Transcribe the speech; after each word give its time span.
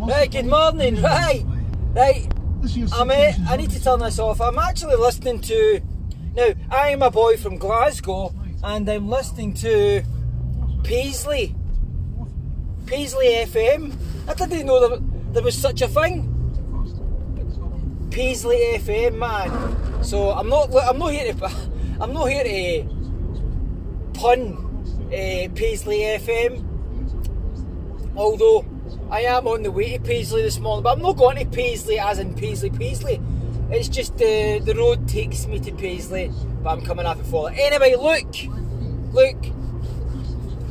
Right, 0.00 0.30
good 0.30 0.46
morning. 0.46 1.00
Right, 1.00 1.44
right. 1.94 2.26
I'm, 2.92 3.08
uh, 3.08 3.32
I 3.48 3.56
need 3.56 3.70
to 3.70 3.80
turn 3.82 4.00
this 4.00 4.18
off. 4.18 4.40
I'm 4.40 4.58
actually 4.58 4.96
listening 4.96 5.40
to. 5.42 5.80
Now, 6.34 6.48
I 6.70 6.88
am 6.88 7.02
a 7.02 7.10
boy 7.10 7.36
from 7.36 7.56
Glasgow 7.56 8.34
and 8.64 8.88
I'm 8.88 9.08
listening 9.08 9.54
to 9.54 10.02
Paisley. 10.82 11.54
Paisley 12.86 13.26
FM. 13.26 13.94
I 14.28 14.34
didn't 14.34 14.66
know 14.66 14.88
there, 14.88 14.98
there 15.34 15.42
was 15.44 15.56
such 15.56 15.82
a 15.82 15.88
thing. 15.88 16.34
Paisley 18.10 18.56
FM, 18.74 19.18
man. 19.18 20.02
So 20.02 20.30
I'm 20.30 20.48
not. 20.48 20.74
I'm 20.74 20.98
not 20.98 21.12
here 21.12 21.32
to. 21.32 21.70
I'm 22.00 22.12
not 22.12 22.26
here 22.26 22.42
to 22.42 22.84
pun 24.14 24.54
uh, 25.06 25.48
Paisley 25.54 26.00
FM. 26.00 26.64
Although 28.16 28.64
I 29.10 29.22
am 29.22 29.48
on 29.48 29.62
the 29.62 29.70
way 29.70 29.96
to 29.96 30.02
Paisley 30.04 30.42
this 30.42 30.58
morning, 30.58 30.82
but 30.82 30.92
I'm 30.92 31.02
not 31.02 31.16
going 31.16 31.38
to 31.38 31.46
Paisley 31.46 31.98
as 31.98 32.18
in 32.18 32.34
Paisley 32.34 32.68
Paisley. 32.68 33.20
It's 33.70 33.88
just 33.88 34.18
the 34.18 34.60
the 34.62 34.74
road 34.74 35.08
takes 35.08 35.46
me 35.46 35.58
to 35.60 35.72
Paisley, 35.72 36.30
but 36.62 36.70
I'm 36.70 36.82
coming 36.84 37.06
off 37.06 37.16
before. 37.16 37.50
Anyway, 37.50 37.94
look, 37.94 38.26
look, 39.12 39.36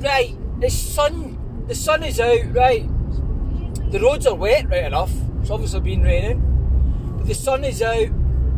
right. 0.02 0.36
The 0.62 0.70
sun, 0.70 1.66
the 1.68 1.74
sun 1.74 2.04
is 2.04 2.20
out. 2.20 2.54
Right, 2.54 2.88
the 3.92 4.00
roads 4.00 4.28
are 4.28 4.36
wet, 4.36 4.70
right 4.70 4.86
enough. 4.86 5.12
It's 5.42 5.50
obviously 5.50 5.80
been 5.80 6.04
raining, 6.04 7.16
but 7.18 7.26
the 7.26 7.36
sun 7.36 7.64
is 7.64 7.82
out. 7.82 8.10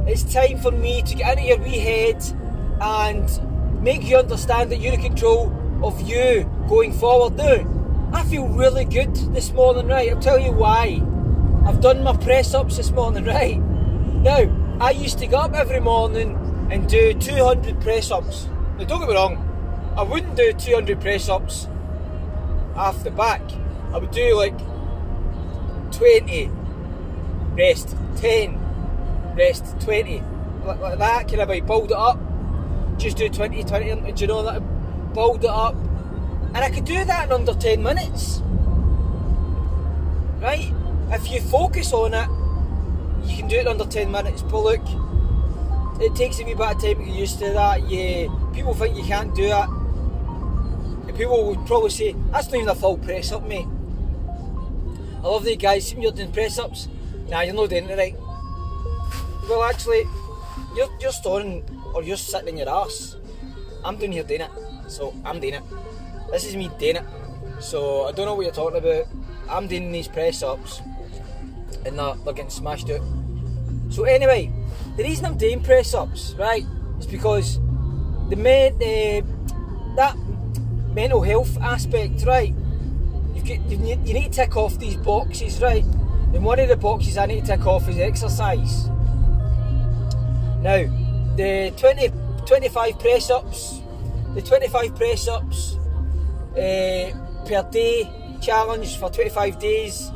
It's 0.08 0.24
time 0.24 0.60
for 0.60 0.72
me 0.72 1.04
to 1.04 1.16
get 1.16 1.38
into 1.38 1.48
your 1.48 1.58
wee 1.60 1.80
head 1.80 2.22
and 2.82 3.82
make 3.82 4.04
you 4.04 4.18
understand 4.18 4.72
that 4.72 4.78
you're 4.82 4.94
in 4.94 5.02
control 5.02 5.56
of 5.84 6.02
you 6.02 6.50
going 6.68 6.92
forward. 6.92 7.38
Now, 7.38 7.79
I 8.12 8.24
feel 8.24 8.48
really 8.48 8.86
good 8.86 9.16
this 9.16 9.52
morning, 9.54 9.88
right? 9.88 10.10
I'll 10.10 10.20
tell 10.20 10.40
you 10.40 10.52
why. 10.52 11.00
I've 11.64 11.80
done 11.80 12.04
my 12.04 12.18
press 12.18 12.56
ups 12.56 12.78
this 12.78 12.90
morning, 12.90 13.26
right? 13.36 13.60
Now, 13.60 14.78
I 14.82 14.92
used 14.92 15.20
to 15.20 15.28
get 15.28 15.36
up 15.36 15.54
every 15.54 15.80
morning 15.80 16.36
and 16.72 16.90
do 16.90 17.14
200 17.14 17.80
press 17.82 18.10
ups. 18.10 18.48
Now, 18.80 18.86
don't 18.86 19.00
get 19.02 19.10
me 19.10 19.16
wrong, 19.16 19.94
I 19.96 20.02
wouldn't 20.02 20.36
do 20.36 20.54
200 20.54 21.00
press 21.00 21.30
ups 21.30 21.68
off 22.76 23.04
the 23.04 23.12
back. 23.12 23.44
I 23.94 24.00
would 24.00 24.12
do 24.12 24.36
like 24.36 24.58
20, 25.92 26.50
rest, 27.52 27.96
10, 28.16 29.36
rest, 29.38 29.80
20. 29.82 30.24
Like, 30.66 30.80
like 30.80 30.98
that, 30.98 31.28
kind 31.28 31.42
of 31.42 31.50
like 31.50 31.68
build 31.68 31.92
it 31.92 31.98
up. 31.98 32.20
Just 32.98 33.18
do 33.18 33.30
20, 33.30 33.64
20, 33.64 34.12
do 34.14 34.22
you 34.22 34.28
know 34.28 34.42
that? 34.44 35.14
Build 35.14 35.44
it 35.44 35.50
up. 35.50 35.76
And 36.54 36.58
I 36.58 36.70
could 36.70 36.86
do 36.86 37.04
that 37.06 37.26
in 37.28 37.32
under 37.32 37.54
10 37.54 37.82
minutes. 37.82 38.42
Right? 40.40 40.74
If 41.12 41.32
you 41.32 41.42
focus 41.42 41.94
on 41.94 42.14
it, 42.14 42.28
you 43.30 43.38
can 43.38 43.48
do 43.48 43.58
it 43.58 43.62
in 43.62 43.68
under 43.68 43.86
10 43.86 44.12
minutes. 44.12 44.42
But 44.42 44.64
look, 44.64 44.82
it 46.02 46.16
takes 46.16 46.40
a 46.40 46.44
wee 46.44 46.54
bit 46.54 46.62
of 46.66 46.82
time 46.82 46.96
to 46.96 46.96
get 46.96 47.08
used 47.08 47.40
to 47.40 47.52
that. 47.52 47.88
Yeah, 47.90 48.28
people 48.54 48.74
think 48.74 48.98
you 48.98 49.04
can't 49.04 49.34
do 49.36 49.46
it. 49.46 49.70
And 51.08 51.16
people 51.16 51.46
would 51.48 51.66
probably 51.66 51.90
say, 51.90 52.16
that's 52.32 52.48
not 52.48 52.56
even 52.56 52.70
a 52.70 52.76
full 52.76 52.98
press 52.98 53.32
up, 53.32 53.46
mate. 53.46 53.68
I 55.22 55.28
love 55.28 55.44
the 55.44 55.56
guys, 55.56 55.88
see 55.88 56.00
you're 56.00 56.12
doing 56.12 56.32
press 56.32 56.58
ups. 56.58 56.88
Nah, 57.28 57.42
you're 57.42 57.54
not 57.54 57.70
doing 57.70 57.90
it 57.90 57.98
right. 57.98 58.16
Well, 59.50 59.64
actually, 59.64 60.04
you're, 60.76 60.90
you're 61.02 61.12
storing 61.12 61.64
or 61.94 62.02
you're 62.02 62.18
sitting 62.18 62.50
in 62.50 62.58
your 62.58 62.70
ass. 62.70 63.18
I'm 63.84 63.98
doing 63.98 64.14
here 64.14 64.24
doing 64.24 64.42
it, 64.42 64.52
so 64.88 65.14
I'm 65.26 65.40
doing 65.40 65.56
it. 65.56 65.64
This 66.32 66.46
is 66.46 66.56
me 66.56 66.70
doing 66.78 66.98
it. 66.98 67.06
So 67.60 68.06
I 68.06 68.12
don't 68.12 68.26
know 68.26 68.36
what 68.36 68.44
you're 68.44 68.54
talking 68.54 68.78
about. 68.78 69.08
I'm 69.50 69.68
doing 69.68 69.92
these 69.92 70.08
press 70.08 70.44
ups 70.44 70.82
and 71.86 71.98
they're, 71.98 72.14
they're 72.24 72.34
getting 72.34 72.52
smashed 72.52 72.90
out. 72.90 73.02
So 73.90 74.04
anyway, 74.04 74.52
the 74.96 75.04
reason 75.04 75.26
I'm 75.26 75.38
doing 75.38 75.64
press 75.64 75.94
ups, 75.94 76.36
right, 76.38 76.66
is 77.00 77.08
because 77.08 77.60
the 78.30 78.36
me- 78.36 78.68
uh, 78.68 79.22
that 79.96 80.16
mental 80.94 81.22
health 81.22 81.58
aspect, 81.62 82.24
right? 82.26 82.54
You've 83.34 83.46
got, 83.46 83.60
you, 83.70 83.78
need, 83.78 84.08
you 84.08 84.14
need 84.14 84.32
to 84.32 84.46
tick 84.46 84.56
off 84.56 84.78
these 84.78 84.96
boxes, 84.96 85.60
right? 85.62 85.84
And 85.84 86.44
one 86.44 86.60
of 86.60 86.70
the 86.70 86.76
boxes 86.76 87.18
I 87.18 87.26
need 87.26 87.46
to 87.46 87.58
tick 87.58 87.66
off 87.66 87.90
is 87.90 87.98
exercise. 87.98 88.88
Now, 90.62 90.84
the 91.36 91.74
20, 91.78 92.12
25 92.46 93.00
press 93.00 93.30
ups, 93.32 93.80
the 94.36 94.42
25 94.42 94.96
press 94.96 95.28
ups 95.28 95.69
uh, 96.52 97.46
per 97.46 97.68
day 97.72 98.10
challenge 98.42 98.98
for 98.98 99.10
25 99.10 99.60
days. 99.60 100.12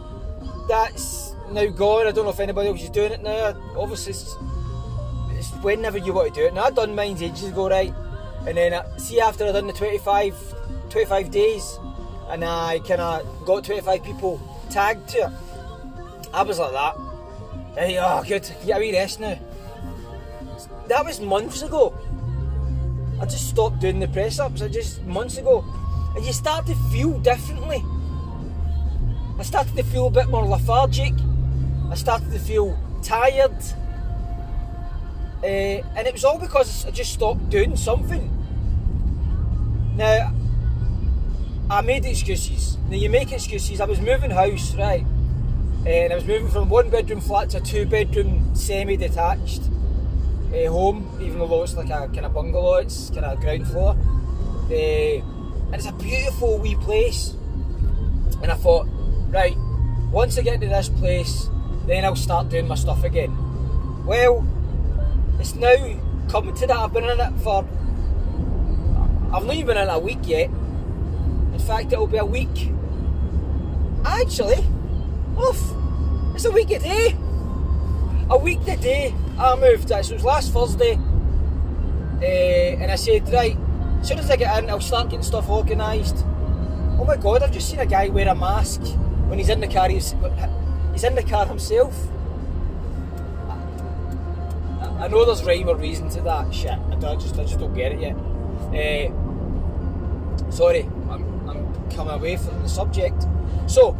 That's 0.68 1.34
now 1.52 1.66
gone. 1.68 2.08
I 2.08 2.12
don't 2.12 2.26
know 2.26 2.32
if 2.32 2.40
anybody 2.40 2.70
else 2.70 2.84
is 2.84 2.90
doing 2.90 3.12
it 3.12 3.22
now. 3.22 3.56
Obviously, 3.78 4.12
it's, 4.12 4.36
it's 5.32 5.50
whenever 5.64 5.98
you 5.98 6.14
want 6.14 6.34
to 6.34 6.42
do 6.42 6.48
it. 6.48 6.54
Now, 6.54 6.64
I 6.66 6.72
done 6.72 6.96
mine 6.96 7.22
ages 7.22 7.46
ago, 7.46 7.70
right? 7.70 7.94
And 8.48 8.58
then, 8.58 8.74
uh, 8.74 8.98
see, 8.98 9.20
after 9.20 9.46
I 9.46 9.52
done 9.52 9.68
the 9.68 9.74
25, 9.74 10.90
25 10.90 11.32
days, 11.32 11.80
and 12.30 12.44
I 12.44 12.80
kind 12.80 13.02
of 13.02 13.46
got 13.46 13.64
25 13.64 14.04
people 14.04 14.42
tagged 14.70 15.10
to 15.10 15.18
it, 15.18 15.32
I 16.34 16.42
was 16.44 16.60
like 16.60 16.72
that. 16.72 16.98
Hey, 17.76 17.98
oh, 18.00 18.24
good. 18.24 18.50
Get 18.66 18.78
a 18.78 18.80
wee 18.80 18.94
rest 18.94 19.20
now. 19.20 19.38
That 20.88 21.06
was 21.06 21.20
months 21.20 21.62
ago. 21.62 21.94
I 23.22 23.26
just 23.26 23.50
stopped 23.50 23.80
doing 23.80 24.00
the 24.00 24.08
press 24.08 24.40
ups. 24.40 24.62
I 24.62 24.68
just 24.68 25.04
months 25.04 25.38
ago 25.38 25.64
and 26.16 26.26
you 26.26 26.34
start 26.34 26.66
to 26.68 26.76
feel 26.92 27.18
differently. 27.20 27.84
I 29.40 29.44
started 29.44 29.76
to 29.76 29.84
feel 29.84 30.08
a 30.08 30.12
bit 30.12 30.30
more 30.30 30.46
lethargic. 30.46 31.14
I 31.90 31.96
started 31.96 32.32
to 32.32 32.40
feel 32.40 32.78
tired. 33.02 33.56
Uh, 35.44 35.82
and 35.98 36.08
it 36.08 36.14
was 36.14 36.24
all 36.24 36.38
because 36.38 36.86
I 36.86 36.92
just 36.92 37.14
stopped 37.14 37.50
doing 37.50 37.76
something. 37.76 38.30
Now, 39.96 40.34
I 41.70 41.82
made 41.82 42.06
excuses. 42.06 42.78
Now, 42.90 42.98
you 42.98 43.10
make 43.10 43.32
excuses. 43.32 43.82
I 43.82 43.86
was 43.86 44.00
moving 44.00 44.32
house, 44.32 44.76
right? 44.76 45.06
And 45.86 46.14
I 46.14 46.16
was 46.16 46.26
moving 46.26 46.50
from 46.50 46.70
one 46.70 46.90
bedroom 46.90 47.20
flat 47.20 47.50
to 47.52 47.58
a 47.58 47.62
two 47.62 47.86
bedroom 47.86 48.56
semi 48.56 48.96
detached 48.96 49.64
uh, 50.54 50.70
home, 50.70 51.20
even 51.22 51.40
though 51.40 51.64
it's 51.64 51.76
like 51.76 51.90
a 51.90 52.08
kind 52.08 52.26
of 52.26 52.34
bungalow, 52.34 52.76
it's 52.76 53.10
kind 53.10 53.26
of 53.26 53.40
ground 53.42 53.68
floor. 53.68 53.98
Uh, 54.72 55.33
and 55.74 55.82
it's 55.82 55.90
a 55.90 55.94
beautiful 55.94 56.60
wee 56.60 56.76
place. 56.76 57.34
And 58.44 58.52
I 58.52 58.54
thought, 58.54 58.86
right, 59.30 59.58
once 60.12 60.38
I 60.38 60.44
get 60.44 60.62
to 60.62 60.68
this 60.68 60.88
place, 60.88 61.50
then 61.88 62.06
I'll 62.06 62.16
start 62.16 62.50
doing 62.50 62.68
my 62.68 62.76
stuff 62.76 63.04
again. 63.04 63.36
Well, 64.06 64.48
it's 65.40 65.56
now 65.56 65.76
coming 66.30 66.54
to 66.54 66.68
that. 66.68 66.78
I've 66.78 66.94
been 66.94 67.06
in 67.06 67.20
it 67.20 67.34
for. 67.40 67.68
I've 69.34 69.46
not 69.46 69.56
even 69.56 69.66
been 69.66 69.78
in 69.78 69.90
it 69.90 69.92
a 69.92 69.98
week 69.98 70.20
yet. 70.26 70.52
In 70.52 71.60
fact, 71.60 71.92
it'll 71.92 72.06
be 72.06 72.18
a 72.18 72.26
week. 72.26 72.70
Actually, 74.06 74.64
off. 75.36 75.74
It's 76.36 76.46
a 76.46 76.52
week 76.52 76.70
a 76.70 76.78
day. 76.78 77.16
A 78.30 78.38
week 78.38 78.64
the 78.66 78.78
day 78.78 79.12
I 79.40 79.56
moved. 79.56 79.90
It 79.90 80.12
was 80.12 80.24
last 80.24 80.54
Thursday, 80.54 81.00
uh, 82.22 82.26
and 82.26 82.92
I 82.92 82.96
said, 82.96 83.28
right, 83.34 83.58
as 84.04 84.10
soon 84.10 84.20
as 84.20 84.30
I 84.30 84.36
get 84.36 84.62
in, 84.62 84.70
I'll 84.70 84.82
start 84.82 85.12
getting 85.12 85.24
stuff 85.24 85.48
organised. 85.48 86.26
Oh 87.00 87.06
my 87.08 87.16
god, 87.16 87.42
I've 87.42 87.54
just 87.54 87.70
seen 87.70 87.80
a 87.80 87.86
guy 87.86 88.10
wear 88.10 88.28
a 88.28 88.36
mask 88.36 88.82
when 89.28 89.40
he's 89.40 89.48
in 89.48 89.62
the 89.62 89.68
car. 89.68 89.88
He's, 89.88 90.14
he's 90.92 91.06
in 91.06 91.16
the 91.16 91.24
car 91.24 91.46
himself. 91.46 91.96
I, 94.82 95.06
I 95.06 95.08
know 95.08 95.24
there's 95.24 95.46
rhyme 95.46 95.70
or 95.70 95.78
reason 95.78 96.10
to 96.10 96.22
that 96.24 96.54
shit. 96.54 96.72
I, 96.72 96.96
I 96.96 97.16
just, 97.16 97.40
I 97.40 97.46
just 97.46 97.60
don't 97.60 97.74
get 97.74 97.94
it 97.94 98.02
yet. 98.02 98.18
Uh, 98.76 100.52
sorry, 100.52 100.82
I'm, 101.10 101.50
I'm 101.50 101.90
coming 101.90 102.14
away 102.14 102.36
from 102.36 102.62
the 102.62 102.68
subject. 102.68 103.26
So, 103.68 103.96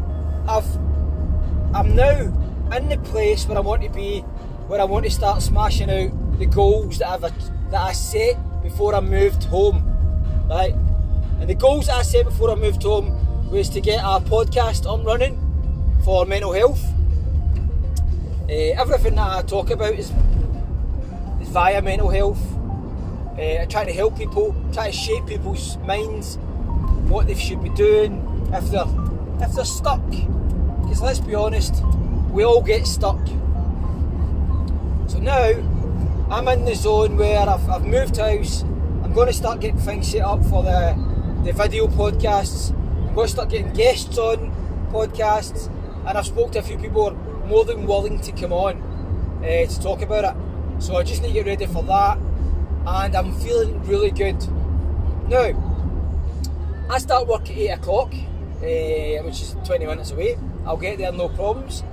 I've, 0.50 0.68
I'm 1.74 1.96
now 1.96 2.20
in 2.76 2.90
the 2.90 3.00
place 3.06 3.48
where 3.48 3.58
I 3.58 3.62
want 3.62 3.82
to 3.84 3.90
be, 3.90 4.20
where 4.68 4.82
I 4.82 4.84
want 4.84 5.06
to 5.06 5.12
start 5.12 5.42
smashing 5.42 5.90
out 5.90 6.40
the 6.40 6.46
goals 6.46 6.98
that 6.98 7.08
I've 7.08 7.22
that 7.22 7.82
I 7.82 7.94
set 7.94 8.36
before 8.62 8.94
I 8.96 9.00
moved 9.00 9.46
home 9.46 9.93
right? 10.54 10.74
And 11.40 11.50
the 11.50 11.56
goals 11.56 11.90
I 11.90 12.04
set 12.04 12.26
before 12.26 12.52
I 12.52 12.56
moved 12.56 12.84
home 12.84 13.50
was 13.50 13.70
to 13.70 13.82
get 13.82 14.00
a 14.00 14.20
podcast 14.20 14.86
up 14.86 15.06
running 15.06 15.40
for 16.06 16.26
mental 16.26 16.54
health. 16.54 16.84
Uh, 18.44 18.82
everything 18.82 19.16
that 19.16 19.38
I 19.38 19.42
talk 19.42 19.72
about 19.72 19.94
is, 19.94 20.12
is 21.42 21.50
via 21.50 21.82
mental 21.82 22.10
health. 22.10 22.42
Uh, 23.38 23.62
I 23.62 23.66
try 23.68 23.84
to 23.84 23.94
help 23.94 24.18
people, 24.18 24.56
try 24.72 24.92
to 24.92 24.96
shape 24.96 25.26
people's 25.26 25.78
minds, 25.78 26.38
what 27.08 27.26
they 27.26 27.36
should 27.36 27.64
be 27.64 27.70
doing 27.70 28.22
if 28.54 28.70
they're 28.70 28.86
if 29.42 29.54
they're 29.54 29.66
stuck. 29.66 30.08
Because 30.10 31.02
let's 31.02 31.20
be 31.20 31.34
honest, 31.34 31.84
we 32.32 32.44
all 32.44 32.62
get 32.62 32.86
stuck. 32.86 33.20
So 35.08 35.20
now 35.20 35.52
I'm 36.30 36.48
in 36.48 36.66
the 36.66 36.76
zone 36.76 37.18
where 37.18 37.40
I've, 37.40 37.68
I've 37.70 37.86
moved 37.86 38.18
house 38.18 38.64
I'm 39.14 39.18
going 39.18 39.28
to 39.28 39.34
start 39.34 39.60
getting 39.60 39.78
things 39.78 40.10
set 40.10 40.24
up 40.24 40.44
for 40.46 40.64
the, 40.64 40.98
the 41.44 41.54
video 41.54 41.86
podcasts. 41.86 42.72
I'm 42.72 43.14
going 43.14 43.28
to 43.28 43.32
start 43.32 43.50
getting 43.50 43.72
guests 43.72 44.18
on 44.18 44.52
podcasts. 44.92 45.68
and 46.08 46.18
I've 46.18 46.26
spoke 46.26 46.54
to 46.54 46.60
a 46.60 46.62
few 46.64 46.80
people 46.80 47.12
who 47.12 47.16
are 47.16 47.46
more 47.46 47.64
than 47.64 47.86
willing 47.86 48.20
to 48.22 48.32
come 48.32 48.52
on 48.52 48.82
uh, 49.44 49.68
to 49.68 49.80
talk 49.80 50.02
about 50.02 50.36
it. 50.36 50.82
So 50.82 50.96
I 50.96 51.04
just 51.04 51.22
need 51.22 51.28
to 51.28 51.34
get 51.36 51.46
ready 51.46 51.68
for 51.68 51.84
that, 51.84 52.18
and 52.88 53.16
I'm 53.16 53.36
feeling 53.36 53.84
really 53.84 54.10
good. 54.10 54.40
Now, 55.30 55.54
I 56.90 56.98
start 56.98 57.28
work 57.28 57.48
at 57.52 57.56
8 57.56 57.70
o'clock, 57.70 58.16
uh, 58.16 59.22
which 59.26 59.44
is 59.44 59.56
20 59.64 59.86
minutes 59.86 60.10
away. 60.10 60.40
I'll 60.66 60.76
get 60.76 60.98
there 60.98 61.12
no 61.12 61.30
problems. 61.30 61.84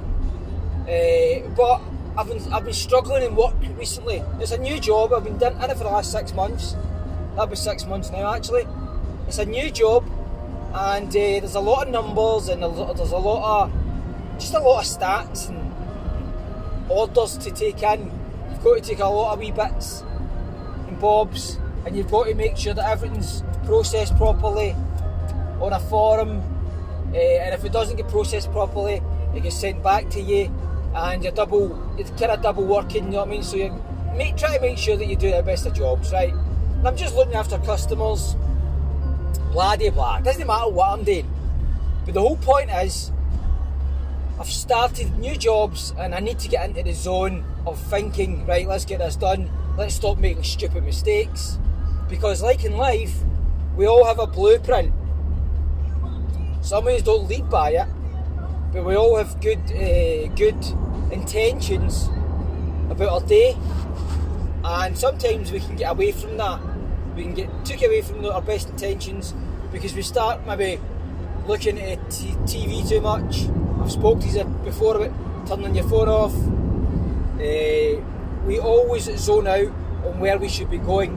Uh, 0.89 1.47
but 1.55 1.83
I've 2.17 2.29
been, 2.29 2.51
I've 2.51 2.65
been 2.65 2.73
struggling 2.73 3.25
in 3.25 3.37
work 3.37 3.57
recently. 3.77 4.25
It's 4.41 4.53
a 4.53 4.59
new 4.59 4.81
job, 4.81 5.13
I've 5.13 5.25
been 5.25 5.37
doing 5.37 5.53
it 5.61 5.69
for 5.77 5.85
the 5.85 5.91
last 5.91 6.13
six 6.13 6.33
months. 6.33 6.77
That'll 7.31 7.47
be 7.47 7.57
six 7.57 7.87
months 7.87 8.11
now 8.11 8.35
actually. 8.35 8.67
It's 9.27 9.39
a 9.39 9.47
new 9.47 9.71
job 9.71 10.05
and 10.75 11.09
uh, 11.09 11.11
there's 11.13 11.55
a 11.55 11.61
lot 11.61 11.87
of 11.87 11.93
numbers 11.93 12.49
and 12.49 12.63
there's 12.63 13.13
a 13.13 13.19
lot 13.19 13.65
of, 13.65 14.39
just 14.39 14.55
a 14.55 14.61
lot 14.61 14.81
of 14.81 14.87
stats 14.87 15.49
and 15.49 15.73
orders 16.91 17.37
to 17.39 17.51
take 17.51 17.83
in. 17.83 18.11
You've 18.51 18.65
got 18.65 18.75
to 18.75 18.81
take 18.81 18.99
a 18.99 19.07
lot 19.07 19.33
of 19.33 19.39
wee 19.39 19.53
bits 19.53 20.03
and 20.89 20.99
bobs 21.01 21.59
and 21.87 21.97
you've 21.97 22.11
got 22.11 22.25
to 22.27 22.35
make 22.35 22.57
sure 22.57 22.75
that 22.75 22.89
everything's 22.89 23.43
processed 23.65 24.17
properly 24.17 24.75
on 25.61 25.73
a 25.73 25.81
forum 25.81 26.43
uh, 27.13 27.17
and 27.17 27.55
if 27.55 27.65
it 27.65 27.73
doesn't 27.73 27.97
get 27.97 28.09
processed 28.09 28.51
properly 28.53 29.03
it 29.35 29.43
gets 29.43 29.57
sent 29.57 29.83
back 29.83 30.09
to 30.11 30.21
you 30.21 30.51
and 30.95 31.23
you're 31.23 31.33
double 31.33 31.69
you're 31.97 32.07
kind 32.09 32.33
of 32.33 32.43
double 32.43 32.65
working 32.65 33.05
you 33.05 33.11
know 33.11 33.19
what 33.19 33.29
I 33.29 33.31
mean 33.31 33.43
so 33.43 33.57
you 33.57 33.71
try 34.37 34.57
to 34.57 34.61
make 34.61 34.79
sure 34.79 34.97
that 34.97 35.07
you 35.07 35.17
do 35.17 35.31
the 35.31 35.43
best 35.43 35.67
of 35.67 35.75
jobs 35.75 36.13
right 36.13 36.35
and 36.81 36.89
I'm 36.89 36.97
just 36.97 37.15
looking 37.15 37.35
after 37.35 37.59
customers. 37.59 38.37
Blah 39.53 39.77
de 39.77 39.91
blah. 39.91 40.17
It 40.17 40.25
doesn't 40.25 40.47
matter 40.47 40.71
what 40.71 40.89
I'm 40.89 41.05
doing. 41.05 41.31
But 42.07 42.15
the 42.15 42.23
whole 42.23 42.39
point 42.39 42.71
is 42.71 43.13
I've 44.39 44.49
started 44.49 45.19
new 45.19 45.37
jobs 45.37 45.93
and 45.99 46.15
I 46.15 46.21
need 46.21 46.39
to 46.39 46.49
get 46.49 46.67
into 46.67 46.83
the 46.83 46.95
zone 46.95 47.45
of 47.67 47.79
thinking 47.79 48.47
right 48.47 48.67
let's 48.67 48.87
get 48.87 49.01
this 49.01 49.15
done. 49.15 49.51
Let's 49.77 49.95
stop 49.95 50.17
making 50.17 50.45
stupid 50.45 50.83
mistakes. 50.83 51.59
Because 52.09 52.43
like 52.43 52.65
in 52.65 52.79
life 52.79 53.15
we 53.77 53.87
all 53.87 54.07
have 54.07 54.19
a 54.19 54.27
blueprint. 54.27 54.95
Some 56.63 56.89
of 56.89 56.95
us 56.95 57.03
don't 57.03 57.29
lead 57.29 57.51
by 57.51 57.73
it, 57.73 57.89
but 58.73 58.87
we 58.87 58.95
all 58.95 59.17
have 59.17 59.39
good, 59.43 59.61
uh, 59.73 60.33
good 60.35 60.65
intentions 61.11 62.09
about 62.91 63.09
our 63.09 63.21
day, 63.21 63.57
and 64.65 64.97
sometimes 64.97 65.53
we 65.53 65.61
can 65.61 65.77
get 65.77 65.91
away 65.91 66.13
from 66.13 66.37
that. 66.37 66.70
We 67.21 67.27
can 67.27 67.35
get 67.35 67.65
took 67.67 67.83
away 67.83 68.01
from 68.01 68.25
our 68.25 68.41
best 68.41 68.71
intentions 68.71 69.35
because 69.71 69.95
we 69.95 70.01
start 70.01 70.47
maybe 70.47 70.81
looking 71.47 71.79
at 71.79 72.01
TV 72.09 72.89
too 72.89 73.03
much. 73.03 73.47
I've 73.79 73.93
spoken 73.93 74.23
to 74.23 74.39
you 74.39 74.45
before 74.65 74.97
about 74.97 75.47
turning 75.47 75.75
your 75.75 75.85
phone 75.85 76.09
off. 76.09 76.35
Uh, 77.39 78.01
we 78.47 78.59
always 78.59 79.05
zone 79.19 79.49
out 79.49 79.67
on 80.07 80.19
where 80.19 80.39
we 80.39 80.49
should 80.49 80.71
be 80.71 80.79
going. 80.79 81.13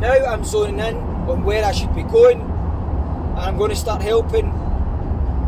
Now 0.00 0.14
I'm 0.14 0.42
zoning 0.44 0.80
in 0.80 0.96
on 0.96 1.44
where 1.44 1.64
I 1.64 1.70
should 1.70 1.94
be 1.94 2.02
going 2.02 2.40
and 2.40 3.38
I'm 3.38 3.56
going 3.56 3.70
to 3.70 3.76
start 3.76 4.02
helping 4.02 4.50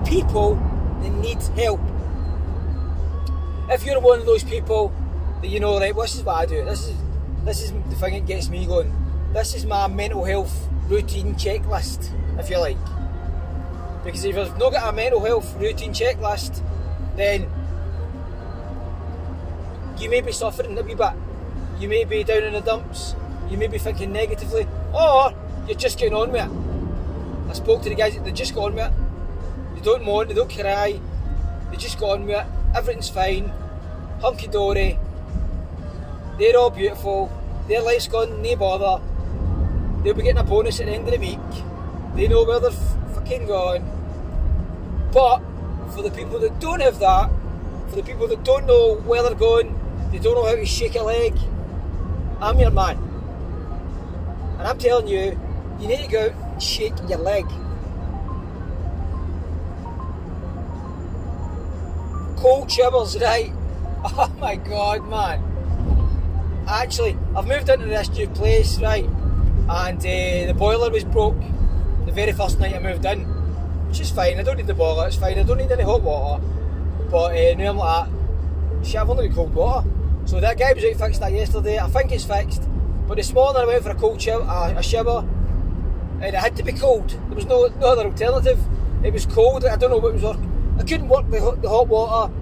people 0.06 0.54
that 1.02 1.10
need 1.10 1.42
help. 1.58 1.80
If 3.68 3.84
you're 3.84 3.98
one 3.98 4.20
of 4.20 4.26
those 4.26 4.44
people 4.44 4.94
that 5.42 5.48
you 5.48 5.58
know, 5.58 5.80
right, 5.80 5.92
this 5.92 6.14
is 6.14 6.22
what 6.22 6.36
I 6.36 6.46
do. 6.46 6.64
This 6.64 6.86
is 6.86 7.05
this 7.46 7.62
is 7.62 7.72
the 7.72 7.94
thing 7.94 8.14
that 8.14 8.26
gets 8.26 8.48
me 8.48 8.66
going. 8.66 8.92
This 9.32 9.54
is 9.54 9.64
my 9.64 9.86
mental 9.86 10.24
health 10.24 10.68
routine 10.88 11.34
checklist, 11.36 12.10
if 12.38 12.50
you 12.50 12.58
like. 12.58 12.76
Because 14.04 14.24
if 14.24 14.36
I've 14.36 14.58
not 14.58 14.72
got 14.72 14.88
a 14.88 14.92
mental 14.92 15.24
health 15.24 15.54
routine 15.56 15.92
checklist, 15.92 16.62
then 17.16 17.48
you 19.98 20.10
may 20.10 20.20
be 20.20 20.32
suffering 20.32 20.76
a 20.76 20.82
wee 20.82 20.94
bit. 20.94 21.12
You 21.78 21.88
may 21.88 22.04
be 22.04 22.24
down 22.24 22.42
in 22.42 22.52
the 22.52 22.60
dumps. 22.60 23.14
You 23.48 23.56
may 23.56 23.68
be 23.68 23.78
thinking 23.78 24.12
negatively, 24.12 24.66
or 24.92 25.32
you're 25.68 25.78
just 25.78 25.98
getting 25.98 26.14
on 26.14 26.32
with 26.32 26.44
it. 26.44 27.50
I 27.50 27.52
spoke 27.52 27.82
to 27.82 27.88
the 27.88 27.94
guys, 27.94 28.18
they 28.18 28.32
just 28.32 28.56
got 28.56 28.64
on 28.64 28.74
with 28.74 28.86
it. 28.86 29.76
They 29.76 29.82
don't 29.82 30.04
moan, 30.04 30.26
they 30.26 30.34
don't 30.34 30.52
cry, 30.52 31.00
they 31.70 31.76
just 31.76 31.98
got 32.00 32.18
on 32.18 32.26
with 32.26 32.40
it. 32.40 32.46
Everything's 32.74 33.08
fine, 33.08 33.52
hunky 34.20 34.48
dory. 34.48 34.98
They're 36.38 36.56
all 36.56 36.70
beautiful, 36.70 37.30
their 37.66 37.82
life's 37.82 38.08
gone, 38.08 38.42
no 38.42 38.56
bother. 38.56 39.02
They'll 40.02 40.14
be 40.14 40.22
getting 40.22 40.38
a 40.38 40.44
bonus 40.44 40.80
at 40.80 40.86
the 40.86 40.92
end 40.92 41.08
of 41.08 41.14
the 41.14 41.18
week. 41.18 41.38
They 42.14 42.28
know 42.28 42.44
where 42.44 42.60
they're 42.60 42.70
fucking 42.70 43.46
going. 43.46 43.82
But 45.12 45.40
for 45.94 46.02
the 46.02 46.10
people 46.10 46.38
that 46.40 46.60
don't 46.60 46.80
have 46.80 46.98
that, 46.98 47.30
for 47.88 47.96
the 47.96 48.02
people 48.02 48.28
that 48.28 48.44
don't 48.44 48.66
know 48.66 48.96
where 49.06 49.22
they're 49.22 49.34
going, 49.34 49.78
they 50.12 50.18
don't 50.18 50.34
know 50.34 50.44
how 50.44 50.54
to 50.54 50.66
shake 50.66 50.94
a 50.94 51.02
leg, 51.02 51.34
I'm 52.40 52.58
your 52.58 52.70
man. 52.70 52.98
And 54.58 54.68
I'm 54.68 54.78
telling 54.78 55.08
you, 55.08 55.38
you 55.80 55.88
need 55.88 56.04
to 56.04 56.08
go 56.08 56.26
out 56.26 56.62
shake 56.62 56.94
your 57.08 57.18
leg. 57.18 57.46
Cold 62.36 62.70
shivers, 62.70 63.18
right? 63.20 63.52
Oh 64.08 64.32
my 64.38 64.54
god, 64.54 65.08
man. 65.08 65.55
Actually, 66.66 67.16
I've 67.36 67.46
moved 67.46 67.68
into 67.68 67.86
this 67.86 68.08
new 68.10 68.26
place, 68.28 68.80
right? 68.80 69.04
And 69.68 69.98
uh, 69.98 70.46
the 70.46 70.54
boiler 70.56 70.90
was 70.90 71.04
broke 71.04 71.40
the 72.06 72.10
very 72.12 72.32
first 72.32 72.58
night 72.58 72.74
I 72.74 72.80
moved 72.80 73.04
in. 73.04 73.20
Which 73.86 74.00
is 74.00 74.10
fine, 74.10 74.40
I 74.40 74.42
don't 74.42 74.56
need 74.56 74.66
the 74.66 74.74
boiler, 74.74 75.06
it's 75.06 75.14
fine, 75.14 75.38
I 75.38 75.44
don't 75.44 75.58
need 75.58 75.70
any 75.70 75.84
hot 75.84 76.02
water. 76.02 76.44
But 77.08 77.36
uh, 77.36 77.54
now 77.54 77.70
I'm 77.70 77.76
like, 77.76 78.84
shit, 78.84 78.96
I've 78.96 79.08
only 79.08 79.28
got 79.28 79.36
cold 79.36 79.54
water. 79.54 79.88
So 80.24 80.40
that 80.40 80.58
guy 80.58 80.72
was 80.72 80.84
out 80.84 80.96
fixed 80.96 81.20
that 81.20 81.32
yesterday, 81.32 81.78
I 81.78 81.86
think 81.86 82.10
it's 82.10 82.24
fixed. 82.24 82.62
But 83.06 83.16
this 83.16 83.32
morning 83.32 83.62
I 83.62 83.66
went 83.66 83.84
for 83.84 83.90
a 83.90 83.94
cold 83.94 84.20
shower, 84.20 84.42
a, 84.76 84.82
shower 84.82 85.20
and 86.20 86.24
it 86.24 86.34
had 86.34 86.56
to 86.56 86.64
be 86.64 86.72
cold. 86.72 87.10
There 87.10 87.36
was 87.36 87.46
no, 87.46 87.68
no 87.78 87.92
other 87.92 88.06
alternative. 88.06 88.58
It 89.04 89.12
was 89.12 89.24
cold. 89.24 89.64
I 89.64 89.76
don't 89.76 89.90
know 89.90 89.98
what 89.98 90.14
was. 90.14 90.24
I 90.24 90.82
couldn't 90.82 91.08
work 91.08 91.30
the, 91.30 91.56
the 91.62 91.68
hot 91.68 91.86
water, 91.86 92.32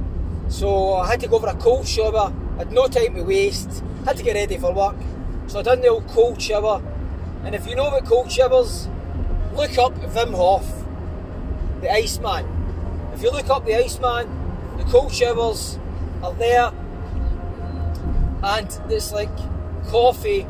so 0.49 0.95
I 0.95 1.09
had 1.09 1.21
to 1.21 1.29
go 1.29 1.39
for 1.39 1.49
a 1.49 1.55
cold 1.57 1.87
shower. 1.87 2.33
I 2.55 2.59
had 2.59 2.73
no 2.73 2.87
time 2.89 3.15
to 3.15 3.23
waste. 3.23 3.83
Had 4.05 4.17
to 4.17 4.23
get 4.23 4.35
ready 4.35 4.59
for 4.59 4.73
work, 4.73 4.97
so 5.47 5.61
I 5.61 5.63
done 5.63 5.81
the 5.81 5.89
old 5.89 6.07
cold 6.09 6.41
shower. 6.41 6.83
And 7.45 7.55
if 7.55 7.67
you 7.67 7.75
know 7.75 7.89
about 7.89 8.07
cold 8.07 8.31
showers, 8.31 8.89
look 9.55 9.77
up 9.79 9.95
Wim 9.95 10.35
Hof, 10.35 10.67
the 11.81 11.93
Iceman. 11.93 12.47
If 13.15 13.23
you 13.23 13.31
look 13.31 13.49
up 13.51 13.65
the 13.65 13.75
Iceman, 13.75 14.29
the 14.77 14.85
cold 14.85 15.13
showers 15.13 15.79
are 16.23 16.35
there, 16.35 16.73
and 18.43 18.79
it's 18.91 19.13
like 19.13 19.35
coffee 19.89 20.47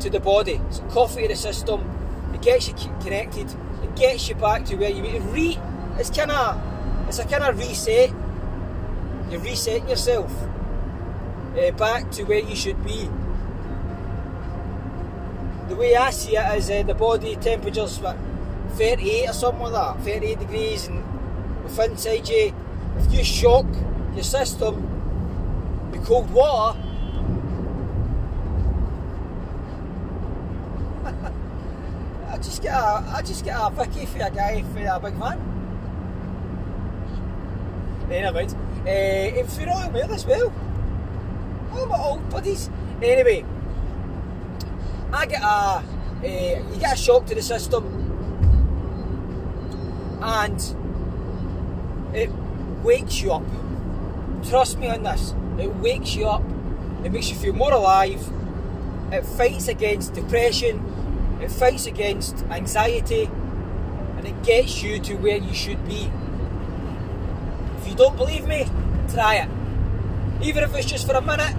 to 0.00 0.10
the 0.10 0.20
body. 0.20 0.60
It's 0.68 0.80
coffee 0.90 1.22
to 1.22 1.28
the 1.28 1.36
system 1.36 1.98
it 2.38 2.42
gets 2.42 2.68
you 2.68 2.74
connected. 3.00 3.50
It 3.82 3.96
gets 3.96 4.28
you 4.28 4.34
back 4.34 4.64
to 4.66 4.76
where 4.76 4.90
you 4.90 5.02
need 5.02 5.12
to 5.12 5.20
re. 5.20 5.58
It's 5.98 6.10
kind 6.10 6.30
of, 6.30 6.60
it's 7.08 7.18
a 7.18 7.24
kind 7.24 7.42
of 7.44 7.58
reset. 7.58 8.10
You're 9.30 9.40
resetting 9.40 9.88
yourself 9.88 10.32
uh, 11.58 11.70
back 11.72 12.10
to 12.12 12.24
where 12.24 12.38
you 12.38 12.54
should 12.54 12.82
be. 12.84 13.08
The 15.68 15.74
way 15.74 15.96
I 15.96 16.10
see 16.10 16.36
it 16.36 16.58
is 16.58 16.70
uh, 16.70 16.82
the 16.82 16.94
body 16.94 17.36
temperature's 17.36 17.98
what, 18.00 18.16
38 18.72 19.28
or 19.28 19.32
something 19.32 19.62
like 19.64 19.72
that, 19.72 20.04
38 20.04 20.38
degrees, 20.38 20.86
and 20.86 21.02
within 21.62 21.90
inside 21.92 22.28
you, 22.28 22.54
if 22.98 23.12
you 23.12 23.24
shock 23.24 23.66
your 24.14 24.24
system 24.24 25.90
with 25.90 26.04
cold 26.06 26.30
water, 26.30 26.78
I 32.28 32.36
just 32.38 32.62
get 32.62 32.72
a, 32.72 33.04
I 33.14 33.22
just 33.22 33.44
get 33.44 33.56
a 33.58 33.70
Vicky 33.70 34.06
for 34.06 34.22
a 34.22 34.30
guy 34.30 34.62
for 34.62 34.78
a 34.78 35.00
big 35.00 35.14
van. 35.14 35.54
Anyway, 38.10 38.46
uh, 38.86 38.88
and 38.88 39.52
for 39.52 39.66
Royal 39.66 39.90
Mail 39.90 40.12
as 40.12 40.24
well. 40.24 40.50
My 41.86 41.98
old 41.98 42.28
buddies. 42.30 42.70
Anyway, 43.02 43.44
I 45.12 45.26
get 45.26 45.42
a, 45.42 45.46
uh, 45.46 45.82
you 46.22 46.80
get 46.80 46.94
a 46.94 46.96
shock 46.96 47.26
to 47.26 47.34
the 47.34 47.42
system, 47.42 47.84
and 50.20 50.60
it 52.14 52.30
wakes 52.82 53.20
you 53.20 53.32
up. 53.32 53.44
Trust 54.48 54.78
me 54.78 54.88
on 54.88 55.02
this. 55.02 55.34
It 55.58 55.74
wakes 55.76 56.14
you 56.14 56.26
up. 56.26 56.42
It 57.04 57.12
makes 57.12 57.30
you 57.30 57.36
feel 57.36 57.52
more 57.52 57.72
alive. 57.72 58.20
It 59.12 59.24
fights 59.24 59.68
against 59.68 60.14
depression 60.14 60.84
it 61.40 61.52
fights 61.52 61.86
against 61.86 62.44
anxiety 62.50 63.30
and 64.16 64.26
it 64.26 64.42
gets 64.42 64.82
you 64.82 64.98
to 64.98 65.14
where 65.14 65.36
you 65.36 65.54
should 65.54 65.86
be. 65.86 66.10
If 67.78 67.88
you 67.88 67.94
don't 67.94 68.16
believe 68.16 68.46
me, 68.48 68.66
try 69.12 69.36
it. 69.36 69.48
Even 70.42 70.62
if 70.64 70.74
it's 70.74 70.86
just 70.86 71.06
for 71.06 71.14
a 71.14 71.20
minute, 71.20 71.54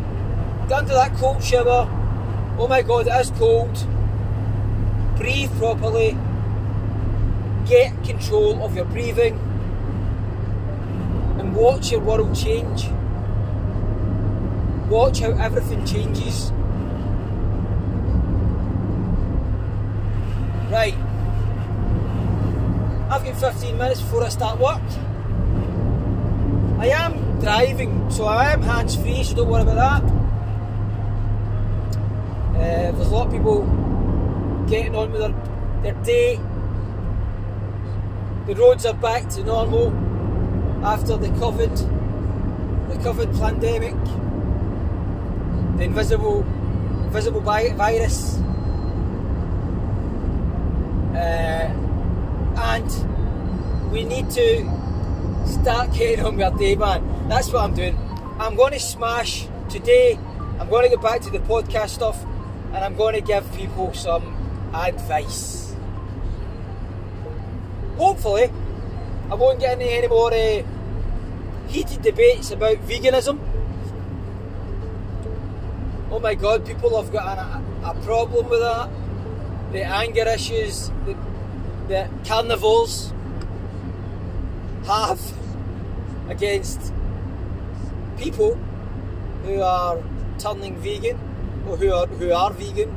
get 0.70 0.80
into 0.80 0.94
that 0.94 1.14
cold 1.16 1.44
shower. 1.44 1.88
Oh 2.58 2.68
my 2.68 2.82
god, 2.82 3.08
it 3.08 3.20
is 3.20 3.32
cold. 3.32 3.76
Breathe 5.18 5.52
properly. 5.58 6.18
Get 7.68 8.04
control 8.04 8.64
of 8.64 8.76
your 8.76 8.86
breathing. 8.86 9.40
and 11.40 11.56
watch 11.56 11.92
your 11.92 12.02
world 12.02 12.36
change. 12.36 12.90
Watch 14.90 15.20
how 15.20 15.32
everything 15.32 15.86
changes. 15.86 16.52
Right. 20.70 20.96
I've 23.10 23.24
got 23.24 23.54
15 23.54 23.78
minutes 23.78 24.02
before 24.02 24.24
I 24.24 24.30
start 24.30 24.60
work. 24.60 24.82
I 26.80 26.90
am 26.90 27.29
driving, 27.39 28.12
so 28.12 28.25
I 28.25 28.51
am 28.51 28.62
hands 28.62 28.96
free, 28.96 29.24
so 29.24 29.36
don't 29.36 29.50
worry 29.50 29.62
about 29.62 29.75
that. 29.75 30.03
Uh, 32.55 32.91
there's 32.91 33.08
a 33.08 33.12
lot 33.12 33.27
of 33.27 33.34
people 33.34 33.62
getting 34.69 34.96
on 34.96 35.12
with 35.12 35.22
their, 35.22 35.93
their 35.93 36.03
day. 36.03 36.39
The 38.48 38.55
roads 38.55 38.86
are 38.86 38.93
back 38.93 39.29
to 39.29 39.43
normal 39.43 39.91
after 40.86 41.17
the 41.17 41.27
COVID, 41.27 41.77
the 42.89 42.96
COVID 42.96 43.39
pandemic, 43.39 43.96
the 45.77 45.84
invisible, 45.84 46.41
invisible 47.05 47.41
virus, 47.41 48.39
uh, 51.15 51.74
and 52.58 53.91
we 53.91 54.03
need 54.03 54.29
to 54.31 54.79
start 55.46 55.93
getting 55.93 56.25
on 56.25 56.38
with 56.38 56.46
our 56.46 56.58
day, 56.58 56.75
man. 56.75 57.27
That's 57.29 57.51
what 57.51 57.63
I'm 57.63 57.74
doing. 57.74 57.98
I'm 58.39 58.55
going 58.55 58.74
to 58.74 58.79
smash 58.79 59.48
today. 59.69 60.17
I'm 60.60 60.69
going 60.69 60.84
to 60.84 60.89
get 60.89 61.01
back 61.01 61.22
to 61.22 61.29
the 61.29 61.39
podcast 61.39 61.89
stuff, 61.89 62.24
and 62.74 62.77
I'm 62.77 62.96
going 62.96 63.15
to 63.15 63.22
give 63.22 63.51
people 63.53 63.93
some 63.93 64.36
advice. 64.74 65.75
Hopefully, 67.98 68.51
I 69.29 69.36
won't 69.36 69.60
get 69.60 69.74
into 69.74 69.91
any 69.91 70.08
more 70.08 70.34
uh, 70.34 70.63
heated 71.67 72.01
debates 72.01 72.51
about 72.51 72.77
veganism. 72.88 73.39
Oh 76.12 76.19
my 76.19 76.34
god, 76.34 76.65
people 76.65 77.01
have 77.01 77.12
got 77.12 77.38
a, 77.38 77.89
a 77.89 77.93
problem 78.03 78.50
with 78.50 78.62
that. 78.62 78.89
The 79.72 79.84
anger 79.84 80.27
issues, 80.27 80.89
the, 81.05 81.15
the 81.88 82.10
carnivores 82.25 83.13
have 84.89 85.22
against 86.29 86.91
people 88.17 88.55
who 89.43 89.62
are 89.62 89.98
turning 90.39 90.75
vegan 90.77 91.19
or 91.67 91.77
who 91.77 91.93
are 91.93 92.08
who 92.08 92.31
are 92.34 92.51
vegan. 92.51 92.89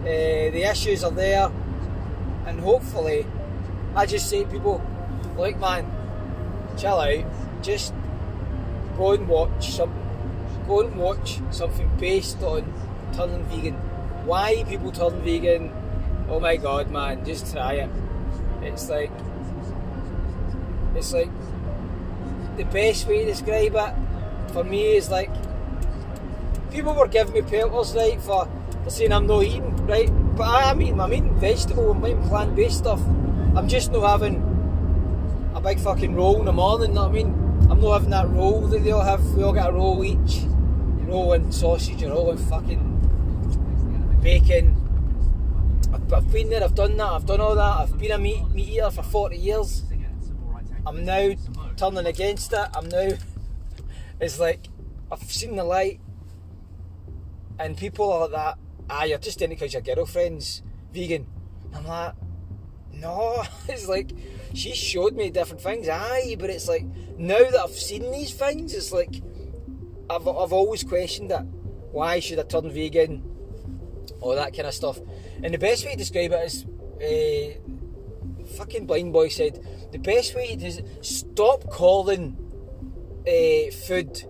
Uh, 0.00 0.50
the 0.56 0.64
issues 0.70 1.04
are 1.04 1.12
there, 1.12 1.50
and 2.46 2.60
hopefully, 2.60 3.24
I 3.94 4.04
just 4.04 4.28
say 4.28 4.42
to 4.44 4.50
people, 4.50 4.82
like 5.36 5.58
man, 5.60 5.86
chill 6.76 6.98
out, 6.98 7.24
just 7.62 7.94
go 8.98 9.12
and 9.12 9.28
watch 9.28 9.70
some, 9.70 9.94
go 10.66 10.80
and 10.80 10.96
watch 10.96 11.38
something 11.50 11.88
based 11.98 12.42
on 12.42 12.72
turning 13.16 13.44
vegan. 13.44 13.74
Why 14.32 14.64
people 14.68 14.92
turn 14.92 15.22
vegan? 15.22 15.72
Oh 16.28 16.40
my 16.40 16.56
god, 16.56 16.90
man, 16.90 17.24
just 17.24 17.52
try 17.52 17.74
it. 17.74 17.90
It's 18.62 18.88
like, 18.88 19.10
it's 21.04 21.12
like 21.12 22.56
the 22.56 22.64
best 22.64 23.06
way 23.06 23.24
to 23.24 23.26
describe 23.26 23.74
it 23.74 24.52
for 24.52 24.64
me 24.64 24.96
is 24.96 25.10
like 25.10 25.30
people 26.70 26.94
were 26.94 27.08
giving 27.08 27.34
me 27.34 27.42
pelters 27.42 27.94
right 27.94 28.20
for, 28.22 28.48
for 28.82 28.90
saying 28.90 29.12
I'm 29.12 29.26
not 29.26 29.42
eating 29.42 29.86
right, 29.86 30.08
but 30.34 30.44
I 30.44 30.70
am 30.70 30.80
eating. 30.80 31.00
I'm 31.00 31.12
eating 31.12 31.34
vegetable. 31.34 31.90
I'm 31.90 32.06
eating 32.06 32.26
plant 32.28 32.56
based 32.56 32.78
stuff. 32.78 33.00
I'm 33.54 33.68
just 33.68 33.92
not 33.92 34.08
having 34.08 34.36
a 35.54 35.60
big 35.60 35.78
fucking 35.78 36.14
roll 36.14 36.40
in 36.40 36.46
the 36.46 36.52
morning. 36.52 36.90
You 36.90 36.94
know 36.94 37.02
what 37.02 37.10
I 37.10 37.12
mean? 37.12 37.68
I'm 37.70 37.80
not 37.80 37.92
having 37.92 38.10
that 38.10 38.28
roll 38.30 38.62
that 38.68 38.82
they 38.82 38.90
all 38.90 39.02
have. 39.02 39.22
We 39.34 39.42
all 39.42 39.52
get 39.52 39.68
a 39.68 39.72
roll 39.72 40.02
each. 40.04 40.44
Roll 41.06 41.34
and 41.34 41.54
sausage, 41.54 42.02
a 42.02 42.08
roll 42.08 42.30
and 42.30 42.40
fucking 42.40 44.18
bacon. 44.22 44.80
I've, 45.92 46.12
I've 46.12 46.32
been 46.32 46.48
there. 46.48 46.64
I've 46.64 46.74
done 46.74 46.96
that. 46.96 47.12
I've 47.12 47.26
done 47.26 47.40
all 47.40 47.54
that. 47.56 47.80
I've 47.80 47.98
been 47.98 48.12
a 48.12 48.18
meat 48.18 48.48
meat 48.50 48.68
eater 48.70 48.90
for 48.90 49.02
40 49.02 49.36
years. 49.36 49.82
I'm 50.86 51.04
now 51.04 51.34
turning 51.76 52.06
against 52.06 52.52
it. 52.52 52.68
I'm 52.74 52.88
now. 52.88 53.10
It's 54.20 54.38
like 54.38 54.68
I've 55.10 55.22
seen 55.22 55.56
the 55.56 55.64
light, 55.64 56.00
and 57.58 57.76
people 57.76 58.12
are 58.12 58.20
like 58.20 58.30
that. 58.32 58.58
Ah, 58.90 59.04
you're 59.04 59.18
just 59.18 59.40
in 59.40 59.50
it 59.50 59.56
because 59.58 59.72
your 59.72 59.82
girlfriend's 59.82 60.62
vegan. 60.92 61.26
I'm 61.74 61.86
like, 61.86 62.14
no. 62.92 63.42
It's 63.68 63.88
like 63.88 64.12
she 64.52 64.74
showed 64.74 65.14
me 65.14 65.30
different 65.30 65.62
things. 65.62 65.88
Aye, 65.88 66.36
but 66.38 66.50
it's 66.50 66.68
like 66.68 66.84
now 67.16 67.38
that 67.38 67.60
I've 67.60 67.70
seen 67.70 68.10
these 68.12 68.34
things, 68.34 68.74
it's 68.74 68.92
like 68.92 69.22
I've 70.10 70.28
I've 70.28 70.52
always 70.52 70.84
questioned 70.84 71.32
it. 71.32 71.42
Why 71.92 72.20
should 72.20 72.38
I 72.38 72.42
turn 72.42 72.70
vegan? 72.70 73.22
All 74.20 74.34
that 74.34 74.54
kind 74.54 74.68
of 74.68 74.74
stuff. 74.74 75.00
And 75.42 75.54
the 75.54 75.58
best 75.58 75.84
way 75.84 75.92
to 75.92 75.98
describe 75.98 76.32
it 76.32 76.46
is. 76.46 76.66
Uh, 76.94 77.58
fucking 78.54 78.86
blind 78.86 79.12
boy 79.12 79.28
said 79.28 79.64
the 79.92 79.98
best 79.98 80.34
way 80.34 80.56
is 80.60 80.82
stop 81.02 81.70
calling 81.70 82.36
uh, 83.26 83.70
food 83.86 84.24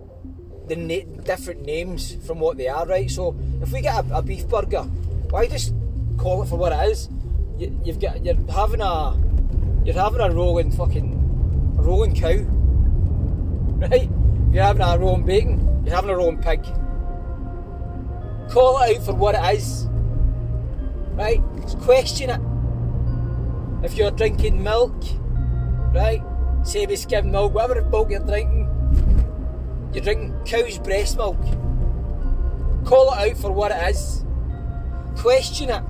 the 0.67 0.75
na- 0.75 1.21
different 1.23 1.61
names 1.65 2.15
from 2.25 2.39
what 2.39 2.57
they 2.57 2.67
are, 2.67 2.85
right? 2.85 3.09
So 3.09 3.35
if 3.61 3.71
we 3.71 3.81
get 3.81 4.05
a, 4.05 4.17
a, 4.17 4.21
beef 4.21 4.47
burger, 4.47 4.83
why 5.29 5.47
just 5.47 5.73
call 6.17 6.43
it 6.43 6.47
for 6.47 6.57
what 6.57 6.71
it 6.71 6.91
is? 6.91 7.09
You, 7.57 7.71
have 7.85 7.99
got 7.99 8.25
you're 8.25 8.35
having 8.51 8.81
a 8.81 9.17
you're 9.85 9.95
having 9.95 10.21
a 10.21 10.31
rolling 10.31 10.71
fucking 10.71 11.75
a 11.77 11.81
rolling 11.81 12.15
cow, 12.15 12.35
right? 13.87 14.09
You're 14.51 14.63
having 14.63 14.81
a 14.81 14.97
rolling 14.97 15.25
bacon. 15.25 15.83
You're 15.85 15.95
having 15.95 16.09
a 16.09 16.17
rolling 16.17 16.41
pig. 16.41 16.63
Call 18.49 18.81
it 18.81 18.97
out 18.97 19.05
for 19.05 19.13
what 19.13 19.35
it 19.35 19.57
is, 19.57 19.87
right? 21.13 21.41
Just 21.61 21.79
question 21.79 22.29
it. 22.29 22.41
If 23.85 23.95
you're 23.95 24.09
drinking 24.09 24.63
milk, 24.63 24.95
right? 25.93 26.23
Say 26.63 26.87
we 26.87 26.95
skim 26.95 27.29
milk, 27.29 27.53
whatever 27.53 27.83
milk 27.83 28.09
you're 28.09 28.19
drinking, 28.19 28.67
you're 29.93 30.03
drinking 30.03 30.33
cow's 30.43 30.79
breast 30.79 31.17
milk. 31.17 31.37
Call 32.83 33.13
it 33.13 33.31
out 33.31 33.37
for 33.37 33.51
what 33.51 33.71
it 33.71 33.91
is. 33.91 34.25
Question 35.17 35.69
it. 35.69 35.83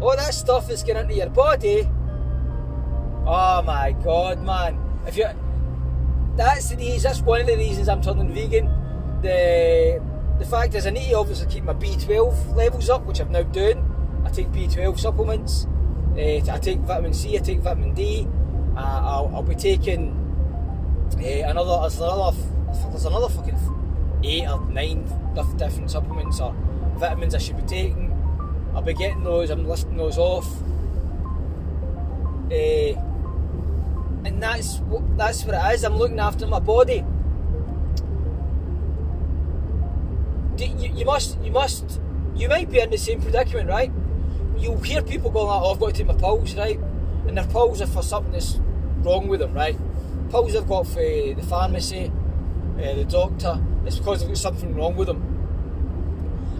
All 0.00 0.14
that 0.14 0.32
stuff 0.32 0.70
is 0.70 0.84
getting 0.84 1.02
into 1.02 1.14
your 1.14 1.28
body. 1.28 1.88
Oh 3.26 3.62
my 3.62 3.90
god, 4.04 4.40
man. 4.44 4.78
If 5.08 5.16
you 5.16 5.26
that's 6.36 6.70
the 6.70 6.76
reason, 6.76 7.02
that's 7.02 7.20
one 7.20 7.40
of 7.40 7.48
the 7.48 7.56
reasons 7.56 7.88
I'm 7.88 8.00
turning 8.00 8.32
vegan. 8.32 8.66
The 9.22 10.00
the 10.38 10.44
fact 10.44 10.76
is 10.76 10.86
I 10.86 10.90
need 10.90 11.08
to 11.08 11.18
obviously 11.18 11.48
keep 11.48 11.64
my 11.64 11.74
B12 11.74 12.54
levels 12.54 12.88
up, 12.88 13.04
which 13.06 13.18
I'm 13.18 13.32
now 13.32 13.42
doing. 13.42 13.84
I 14.24 14.30
take 14.30 14.52
B12 14.52 15.00
supplements. 15.00 15.66
Uh, 16.16 16.40
I 16.50 16.58
take 16.58 16.78
vitamin 16.78 17.12
C, 17.12 17.36
I 17.36 17.40
take 17.40 17.58
vitamin 17.58 17.92
D. 17.92 18.26
Uh, 18.74 18.80
I'll, 18.80 19.30
I'll, 19.34 19.42
be 19.42 19.54
taking 19.54 20.12
uh, 21.14 21.50
another, 21.50 21.80
there's 21.82 21.98
another, 21.98 22.36
there's 22.90 23.04
another 23.04 23.28
fucking 23.28 23.58
eight 24.24 24.48
or 24.48 24.64
nine 24.70 25.04
different 25.58 25.90
supplements 25.90 26.40
or 26.40 26.54
vitamins 26.96 27.34
I 27.34 27.38
should 27.38 27.58
be 27.58 27.62
taking. 27.64 28.12
I'll 28.74 28.80
be 28.80 28.94
getting 28.94 29.24
those, 29.24 29.50
I'm 29.50 29.68
listing 29.68 29.98
those 29.98 30.16
off. 30.16 30.50
Uh, 32.50 32.96
and 34.24 34.42
that's 34.42 34.78
what, 34.78 35.18
that's 35.18 35.44
what 35.44 35.54
it 35.54 35.74
is. 35.74 35.84
I'm 35.84 35.98
looking 35.98 36.18
after 36.18 36.46
my 36.46 36.60
body. 36.60 37.04
You, 40.56 40.92
you 40.94 41.04
must, 41.04 41.38
you 41.42 41.50
must, 41.50 42.00
you 42.34 42.48
might 42.48 42.70
be 42.70 42.80
in 42.80 42.88
the 42.88 42.96
same 42.96 43.20
predicament, 43.20 43.68
right? 43.68 43.92
You'll 44.66 44.80
hear 44.80 45.00
people 45.00 45.30
going 45.30 45.46
like, 45.46 45.62
oh, 45.62 45.72
I've 45.72 45.78
got 45.78 45.86
to 45.86 45.92
take 45.92 46.08
my 46.08 46.14
pills, 46.14 46.56
right? 46.56 46.78
And 47.28 47.38
their 47.38 47.46
pills 47.46 47.80
are 47.80 47.86
for 47.86 48.02
something 48.02 48.32
that's 48.32 48.58
wrong 48.98 49.28
with 49.28 49.38
them, 49.38 49.54
right? 49.54 49.76
Pills 50.30 50.56
I've 50.56 50.66
got 50.66 50.88
for 50.88 50.94
the 51.00 51.46
pharmacy, 51.48 52.10
uh, 52.76 52.94
the 52.94 53.04
doctor, 53.04 53.62
it's 53.84 53.98
because 53.98 54.20
they've 54.20 54.28
got 54.28 54.38
something 54.38 54.74
wrong 54.74 54.96
with 54.96 55.06
them. 55.06 55.22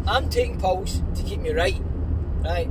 I'm 0.07 0.31
taking 0.31 0.61
pills 0.61 1.03
to 1.17 1.23
keep 1.25 1.41
me 1.41 1.51
right, 1.51 1.83
right? 2.45 2.69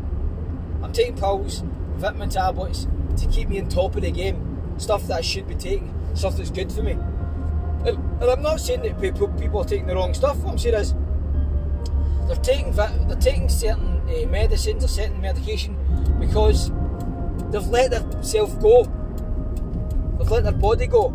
I'm 0.82 0.94
taking 0.94 1.18
pills, 1.18 1.64
vitamin 1.98 2.30
tablets 2.30 2.88
to 3.18 3.28
keep 3.28 3.50
me 3.50 3.60
on 3.60 3.68
top 3.68 3.96
of 3.98 4.04
the 4.04 4.12
game, 4.12 4.78
stuff 4.78 5.06
that 5.08 5.18
I 5.18 5.22
should 5.22 5.50
be 5.50 5.56
taking, 5.56 5.94
stuff 6.14 6.38
that's 6.38 6.50
good 6.50 6.72
for 6.72 6.82
me. 6.82 6.92
And, 6.92 7.98
and 8.22 8.24
I'm 8.24 8.42
not 8.42 8.62
saying 8.62 8.84
that 8.84 9.02
people, 9.02 9.28
people 9.34 9.60
are 9.62 9.66
taking 9.66 9.88
the 9.88 9.96
wrong 9.96 10.14
stuff. 10.14 10.38
What 10.38 10.52
I'm 10.52 10.58
saying 10.58 10.76
is 10.76 10.94
they're 12.28 12.38
taking 12.38 12.72
they're 12.72 13.18
taking 13.20 13.50
certain 13.50 13.95
uh, 14.08 14.28
medicines 14.28 14.84
or 14.84 14.88
certain 14.88 15.20
medication 15.22 15.78
because 16.20 16.72
they've 17.52 17.68
let 17.68 17.92
themselves 17.92 18.56
go. 18.56 18.84
They've 20.18 20.32
let 20.32 20.44
their 20.44 20.54
body 20.54 20.88
go. 20.88 21.14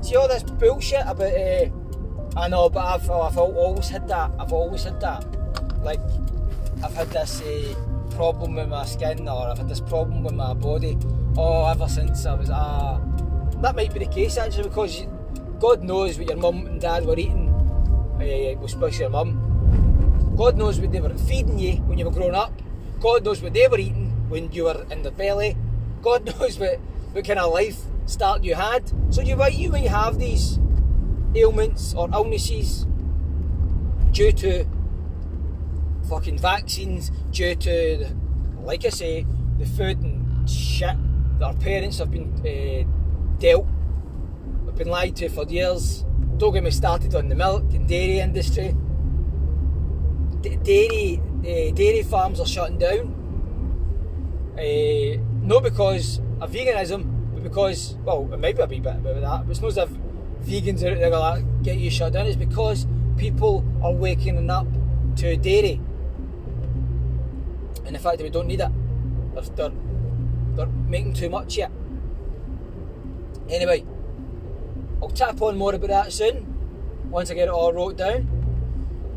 See 0.00 0.16
all 0.16 0.28
this 0.28 0.42
bullshit 0.42 1.02
about, 1.06 1.32
uh, 1.32 1.68
I 2.36 2.48
know, 2.48 2.68
but 2.68 2.84
I've, 2.84 3.10
I've 3.10 3.38
always 3.38 3.88
had 3.88 4.08
that. 4.08 4.32
I've 4.38 4.52
always 4.52 4.84
had 4.84 5.00
that. 5.00 5.24
Like, 5.82 6.00
I've 6.82 6.94
had 6.94 7.08
this 7.10 7.40
uh, 7.42 7.74
problem 8.10 8.54
with 8.54 8.68
my 8.68 8.84
skin 8.84 9.28
or 9.28 9.48
I've 9.48 9.58
had 9.58 9.68
this 9.68 9.80
problem 9.80 10.24
with 10.24 10.34
my 10.34 10.54
body. 10.54 10.98
Oh, 11.36 11.66
ever 11.66 11.88
since 11.88 12.26
I 12.26 12.34
was 12.34 12.48
a, 12.48 13.00
that 13.62 13.76
might 13.76 13.92
be 13.92 14.00
the 14.00 14.06
case 14.06 14.36
actually 14.36 14.64
because 14.64 15.06
God 15.60 15.84
knows 15.84 16.18
what 16.18 16.28
your 16.28 16.36
mum 16.36 16.66
and 16.66 16.80
dad 16.80 17.06
were 17.06 17.18
eating, 17.18 17.48
uh, 18.16 18.64
especially 18.64 19.00
your 19.00 19.10
mum. 19.10 19.51
God 20.36 20.56
knows 20.56 20.80
what 20.80 20.92
they 20.92 21.00
were 21.00 21.16
feeding 21.16 21.58
you 21.58 21.76
when 21.82 21.98
you 21.98 22.04
were 22.04 22.10
growing 22.10 22.34
up. 22.34 22.52
God 23.00 23.24
knows 23.24 23.42
what 23.42 23.52
they 23.52 23.68
were 23.68 23.78
eating 23.78 24.10
when 24.28 24.50
you 24.52 24.64
were 24.64 24.86
in 24.90 25.02
the 25.02 25.10
belly. 25.10 25.56
God 26.02 26.24
knows 26.40 26.58
what, 26.58 26.78
what 27.12 27.24
kind 27.24 27.38
of 27.38 27.52
life 27.52 27.80
start 28.06 28.42
you 28.42 28.54
had. 28.54 28.90
So 29.10 29.20
you 29.20 29.36
might 29.36 29.54
you 29.54 29.70
might 29.70 29.88
have 29.88 30.18
these 30.18 30.58
ailments 31.34 31.94
or 31.94 32.08
illnesses 32.12 32.86
due 34.12 34.32
to 34.32 34.66
fucking 36.08 36.38
vaccines, 36.38 37.10
due 37.30 37.54
to 37.54 38.14
like 38.62 38.84
I 38.84 38.90
say, 38.90 39.26
the 39.58 39.66
food 39.66 39.98
and 40.02 40.48
shit 40.48 40.96
that 41.38 41.44
our 41.44 41.54
parents 41.54 41.98
have 41.98 42.10
been 42.10 42.32
uh, 42.40 43.38
dealt, 43.38 43.66
have 44.66 44.76
been 44.76 44.88
lied 44.88 45.16
to 45.16 45.28
for 45.28 45.44
years. 45.44 46.04
Don't 46.36 46.54
get 46.54 46.62
me 46.62 46.70
started 46.70 47.14
on 47.14 47.28
the 47.28 47.34
milk 47.34 47.64
and 47.72 47.86
dairy 47.88 48.20
industry. 48.20 48.74
Dairy 50.42 51.20
uh, 51.40 51.74
dairy 51.74 52.02
farms 52.02 52.40
are 52.40 52.46
shutting 52.46 52.78
down. 52.78 53.18
Uh, 54.58 55.18
not 55.42 55.62
because 55.62 56.20
of 56.40 56.50
veganism, 56.50 57.32
but 57.34 57.42
because 57.42 57.96
well, 58.04 58.28
it 58.32 58.38
might 58.38 58.56
be 58.56 58.62
a 58.62 58.66
wee 58.66 58.80
bit 58.80 58.96
about 58.96 59.20
that. 59.20 59.46
But 59.46 59.50
it's 59.50 59.60
not 59.60 59.68
as 59.68 59.78
if 59.78 59.90
vegans 60.44 60.82
are 60.82 60.92
out 60.92 60.98
there 60.98 61.10
like 61.10 61.62
get 61.62 61.78
you 61.78 61.90
shut 61.90 62.12
down. 62.12 62.26
It's 62.26 62.36
because 62.36 62.86
people 63.16 63.64
are 63.82 63.92
waking 63.92 64.50
up 64.50 64.66
to 65.16 65.36
dairy 65.36 65.80
and 67.84 67.94
the 67.94 67.98
fact 67.98 68.18
that 68.18 68.24
we 68.24 68.30
don't 68.30 68.46
need 68.46 68.60
it. 68.60 68.70
They're, 69.34 69.42
they're, 69.42 69.72
they're 70.54 70.66
making 70.66 71.14
too 71.14 71.28
much 71.28 71.56
yet. 71.56 71.70
Anyway, 73.50 73.84
I'll 75.02 75.10
tap 75.10 75.42
on 75.42 75.58
more 75.58 75.74
about 75.74 75.88
that 75.88 76.12
soon 76.12 76.46
once 77.10 77.30
I 77.30 77.34
get 77.34 77.48
it 77.48 77.50
all 77.50 77.72
wrote 77.72 77.96
down. 77.96 78.28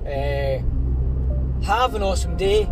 Uh, 0.06 0.62
have 1.64 1.96
an 1.96 2.04
awesome 2.04 2.38
day. 2.38 2.70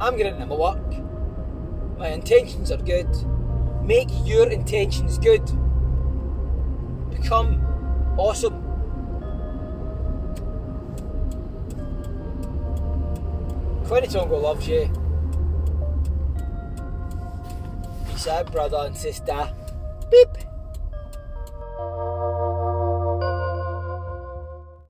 I'm 0.00 0.16
getting 0.16 0.34
into 0.34 0.46
my 0.46 0.54
work. 0.56 1.98
My 1.98 2.08
intentions 2.08 2.70
are 2.70 2.76
good. 2.76 3.08
Make 3.82 4.08
your 4.24 4.48
intentions 4.48 5.18
good. 5.18 5.44
Become 7.10 7.64
awesome. 8.16 8.64
Quenny 13.86 14.06
loves 14.06 14.68
you. 14.68 14.90
Peace 18.06 18.26
out, 18.26 18.52
brother 18.52 18.82
and 18.84 18.96
sister. 18.96 19.50
Beep. 20.10 20.47